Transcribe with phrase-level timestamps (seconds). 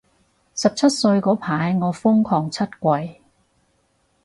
[0.55, 3.17] 十七歲嗰排我瘋狂出櫃